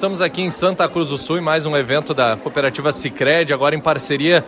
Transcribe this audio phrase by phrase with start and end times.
[0.00, 3.76] estamos aqui em Santa Cruz do Sul em mais um evento da cooperativa Sicredi, agora
[3.76, 4.42] em parceria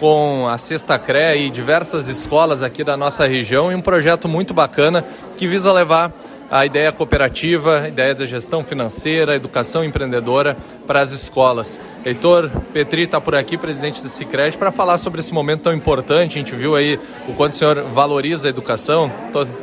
[0.00, 4.52] com a Sexta CRE e diversas escolas aqui da nossa região e um projeto muito
[4.52, 5.04] bacana
[5.38, 6.10] que visa levar
[6.50, 10.56] a ideia cooperativa, a ideia da gestão financeira, educação empreendedora
[10.86, 11.80] para as escolas.
[12.04, 16.38] Heitor Petri está por aqui, presidente do Cicred, para falar sobre esse momento tão importante.
[16.38, 19.10] A gente viu aí o quanto o senhor valoriza a educação,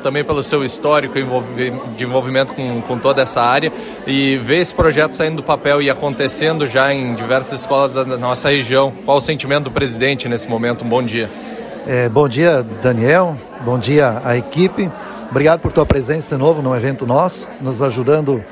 [0.01, 1.15] também pelo seu histórico
[1.96, 3.71] de envolvimento com, com toda essa área,
[4.05, 8.50] e ver esse projeto saindo do papel e acontecendo já em diversas escolas da nossa
[8.50, 8.92] região.
[9.06, 10.84] Qual o sentimento do presidente nesse momento?
[10.84, 11.29] Um bom dia.
[11.87, 13.37] É, bom dia, Daniel.
[13.61, 14.89] Bom dia à equipe.
[15.33, 18.43] Obrigado por tua presença de novo no evento nosso, nos ajudando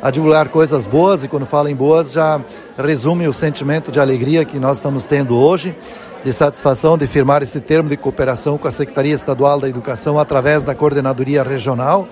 [0.00, 2.40] a divulgar coisas boas e quando falo em boas já
[2.82, 5.76] resume o sentimento de alegria que nós estamos tendo hoje,
[6.24, 10.64] de satisfação de firmar esse termo de cooperação com a Secretaria Estadual da Educação através
[10.64, 12.08] da Coordenadoria Regional,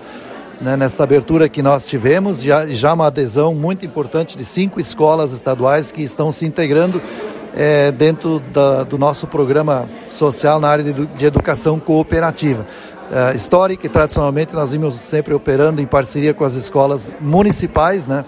[0.61, 5.33] né, nesta abertura que nós tivemos, já, já uma adesão muito importante de cinco escolas
[5.33, 7.01] estaduais que estão se integrando
[7.55, 12.63] é, dentro da, do nosso programa social na área de, de educação cooperativa
[13.09, 18.23] uh, histórica e tradicionalmente nós vimos sempre operando em parceria com as escolas municipais, né?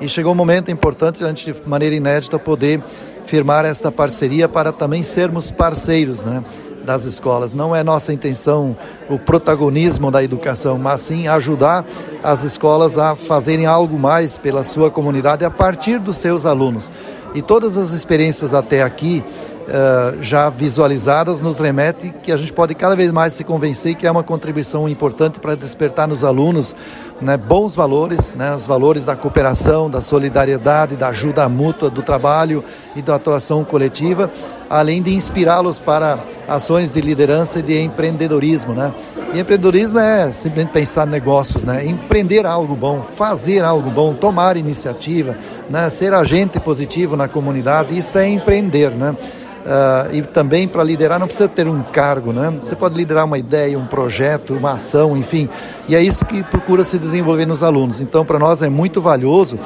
[0.00, 2.82] E chegou um momento importante a gente, de maneira inédita, poder
[3.26, 6.42] firmar esta parceria para também sermos parceiros, né?
[6.82, 7.54] das escolas.
[7.54, 8.76] Não é nossa intenção
[9.08, 11.84] o protagonismo da educação, mas sim ajudar
[12.22, 16.92] as escolas a fazerem algo mais pela sua comunidade a partir dos seus alunos.
[17.34, 19.24] E todas as experiências até aqui
[19.62, 24.06] uh, já visualizadas nos remete que a gente pode cada vez mais se convencer que
[24.06, 26.74] é uma contribuição importante para despertar nos alunos
[27.22, 32.64] né, bons valores, né, os valores da cooperação, da solidariedade, da ajuda mútua, do trabalho
[32.96, 34.30] e da atuação coletiva,
[34.68, 36.18] além de inspirá-los para
[36.48, 38.74] ações de liderança e de empreendedorismo.
[38.74, 38.92] Né?
[39.32, 41.86] E empreendedorismo é simplesmente pensar negócios, né?
[41.86, 45.36] empreender algo bom, fazer algo bom, tomar iniciativa,
[45.70, 45.88] né?
[45.90, 48.90] ser agente positivo na comunidade, isso é empreender.
[48.90, 49.14] Né?
[49.62, 52.52] Uh, e também para liderar não precisa ter um cargo, né?
[52.60, 55.48] Você pode liderar uma ideia, um projeto, uma ação, enfim.
[55.88, 58.00] E é isso que procura se desenvolver nos alunos.
[58.00, 59.56] Então, para nós é muito valioso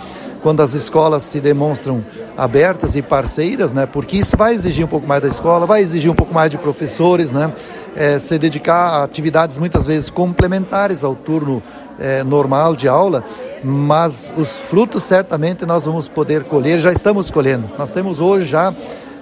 [0.42, 2.04] quando as escolas se demonstram
[2.36, 3.86] abertas e parceiras, né?
[3.86, 6.58] Porque isso vai exigir um pouco mais da escola, vai exigir um pouco mais de
[6.58, 7.50] professores, né?
[7.96, 11.62] É, se dedicar a atividades muitas vezes complementares ao turno
[11.98, 13.24] é, normal de aula,
[13.64, 17.70] mas os frutos certamente nós vamos poder colher, já estamos colhendo.
[17.78, 18.74] Nós temos hoje já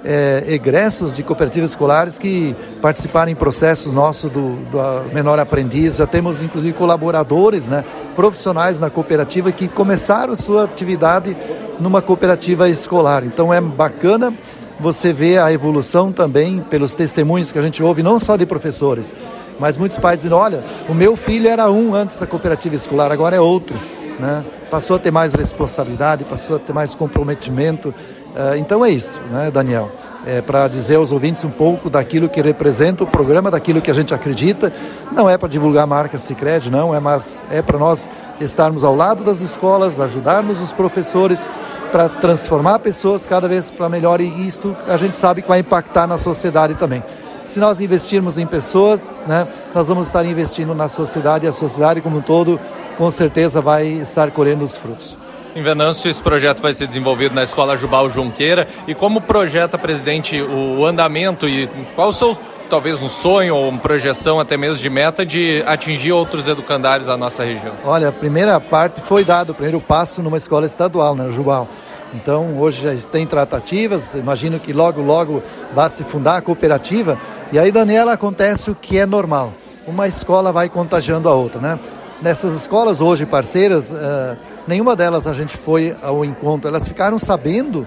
[0.05, 5.97] é, egressos de cooperativas escolares que participaram em processos nossos do, do menor aprendiz.
[5.97, 11.37] Já temos inclusive colaboradores, né, profissionais na cooperativa que começaram sua atividade
[11.81, 13.25] numa cooperativa escolar.
[13.25, 14.33] Então é bacana
[14.79, 19.15] você ver a evolução também pelos testemunhos que a gente ouve, não só de professores,
[19.59, 23.37] mas muitos pais dizendo: olha, o meu filho era um antes da cooperativa escolar, agora
[23.37, 23.79] é outro.
[24.19, 24.45] Né?
[24.71, 27.95] Passou a ter mais responsabilidade, passou a ter mais comprometimento.
[28.35, 29.91] Uh, então é isso, né, Daniel?
[30.27, 33.95] É, para dizer aos ouvintes um pouco daquilo que representa o programa, daquilo que a
[33.95, 34.73] gente acredita.
[35.13, 38.09] Não é para divulgar a marca Cicred, não, é, mas é para nós
[38.41, 41.47] estarmos ao lado das escolas, ajudarmos os professores
[41.93, 46.07] para transformar pessoas cada vez para melhor e isto a gente sabe que vai impactar
[46.07, 47.05] na sociedade também.
[47.45, 52.01] Se nós investirmos em pessoas, né, nós vamos estar investindo na sociedade e a sociedade
[52.01, 52.59] como um todo
[52.97, 55.17] com certeza vai estar colhendo os frutos.
[55.57, 58.67] Em Venâncio, esse projeto vai ser desenvolvido na Escola Jubal Junqueira.
[58.89, 62.37] E como projeta, presidente, o andamento e qual o seu,
[62.69, 67.17] talvez, um sonho ou uma projeção até mesmo de meta de atingir outros educandários da
[67.17, 67.73] nossa região?
[67.85, 71.69] Olha, a primeira parte foi dado, o primeiro passo numa escola estadual, né, Jubal.
[72.13, 75.41] Então, hoje já tem tratativas, imagino que logo, logo
[75.73, 77.17] vai se fundar a cooperativa.
[77.53, 79.53] E aí, Daniela, acontece o que é normal.
[79.87, 81.79] Uma escola vai contagiando a outra, né?
[82.21, 86.69] Nessas escolas hoje parceiras, uh, nenhuma delas a gente foi ao encontro.
[86.69, 87.87] Elas ficaram sabendo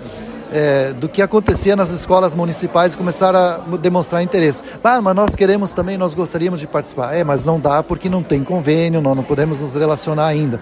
[0.51, 4.63] é, do que acontecia nas escolas municipais e começaram a demonstrar interesse.
[4.83, 7.13] Ah, mas nós queremos também, nós gostaríamos de participar.
[7.13, 10.59] É, mas não dá porque não tem convênio, nós não podemos nos relacionar ainda.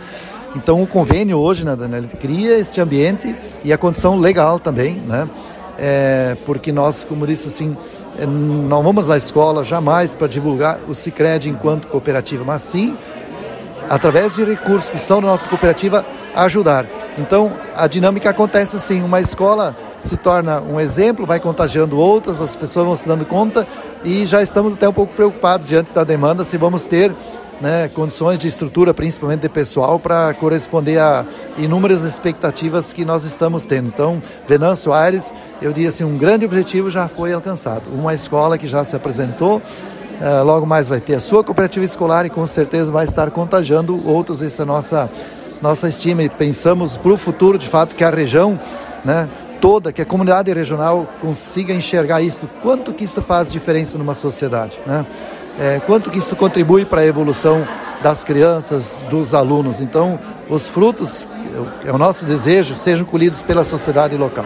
[0.55, 5.27] Então o convênio hoje, né, Daniel, cria este ambiente e a condição legal também, né?
[5.77, 7.75] É, porque nós, como disse assim,
[8.17, 12.95] é, não vamos na escola jamais para divulgar o Cicred enquanto cooperativa, mas sim
[13.89, 16.05] através de recursos que são da nossa cooperativa,
[16.35, 16.85] ajudar.
[17.17, 22.55] Então, a dinâmica acontece assim: uma escola se torna um exemplo, vai contagiando outras, as
[22.55, 23.65] pessoas vão se dando conta
[24.03, 27.11] e já estamos até um pouco preocupados diante da demanda se vamos ter
[27.61, 31.25] né, condições de estrutura, principalmente de pessoal, para corresponder a
[31.57, 33.87] inúmeras expectativas que nós estamos tendo.
[33.87, 37.83] Então, Venâncio Aires, eu diria assim, um grande objetivo já foi alcançado.
[37.93, 39.61] Uma escola que já se apresentou,
[40.15, 44.07] Uh, logo mais vai ter a sua cooperativa escolar e com certeza vai estar contagiando
[44.07, 44.41] outros.
[44.41, 45.09] Essa é nossa
[45.61, 48.59] nossa estima e pensamos para o futuro, de fato, que a região
[49.03, 49.27] né,
[49.59, 54.77] toda, que a comunidade regional consiga enxergar isso, quanto que isso faz diferença numa sociedade,
[54.85, 55.05] né?
[55.59, 57.65] É, quanto que isso contribui para a evolução
[58.03, 59.79] das crianças, dos alunos.
[59.79, 60.19] Então,
[60.49, 61.25] os frutos,
[61.85, 64.45] é o nosso desejo, sejam colhidos pela sociedade local.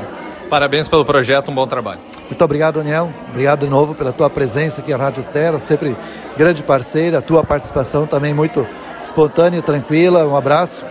[0.50, 2.00] Parabéns pelo projeto, um bom trabalho.
[2.28, 3.14] Muito obrigado, Daniel.
[3.30, 5.96] Obrigado de novo pela tua presença aqui à Rádio Terra, sempre
[6.36, 8.66] grande parceira, a tua participação também muito
[9.00, 10.26] espontânea tranquila.
[10.26, 10.84] Um abraço.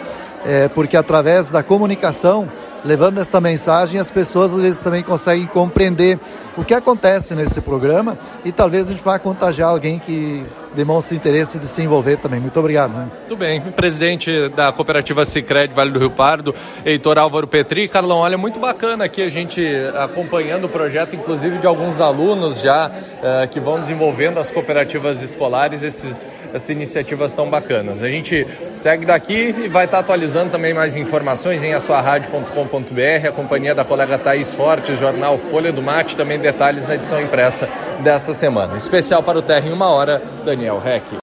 [0.45, 2.49] É, porque através da comunicação,
[2.85, 6.19] levando esta mensagem, as pessoas às vezes também conseguem compreender
[6.57, 10.47] o que acontece nesse programa e talvez a gente vá contagiar alguém que
[10.79, 12.39] demonstra interesse de se envolver também.
[12.39, 12.95] Muito obrigado.
[12.95, 13.09] Né?
[13.19, 13.61] Muito bem.
[13.61, 16.55] Presidente da cooperativa Cicred Vale do Rio Pardo,
[16.87, 17.89] Heitor Álvaro Petri.
[17.89, 19.61] Carlão, olha, muito bacana aqui a gente
[20.01, 25.83] acompanhando o projeto, inclusive de alguns alunos já uh, que vão desenvolvendo as cooperativas escolares,
[25.83, 28.01] esses, essas iniciativas tão bacanas.
[28.01, 28.47] A gente
[28.77, 34.17] segue daqui e vai estar atualizando também mais informações em assuaradio.com.br, a companhia da colega
[34.17, 38.77] Thaís Forte, jornal Folha do Mate, também detalhes na edição impressa dessa semana.
[38.77, 41.09] Especial para o Terra em uma hora, Daniel Reck.